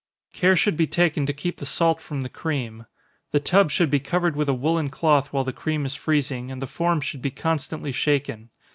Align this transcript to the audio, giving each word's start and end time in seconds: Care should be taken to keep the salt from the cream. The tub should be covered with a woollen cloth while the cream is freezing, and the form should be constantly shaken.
Care 0.33 0.55
should 0.55 0.75
be 0.75 0.87
taken 0.87 1.27
to 1.27 1.31
keep 1.31 1.57
the 1.57 1.65
salt 1.67 2.01
from 2.01 2.21
the 2.23 2.27
cream. 2.27 2.87
The 3.33 3.39
tub 3.39 3.69
should 3.69 3.91
be 3.91 3.99
covered 3.99 4.35
with 4.35 4.49
a 4.49 4.51
woollen 4.55 4.89
cloth 4.89 5.31
while 5.31 5.43
the 5.43 5.53
cream 5.53 5.85
is 5.85 5.93
freezing, 5.93 6.49
and 6.51 6.59
the 6.59 6.65
form 6.65 7.01
should 7.01 7.21
be 7.21 7.29
constantly 7.29 7.91
shaken. 7.91 8.49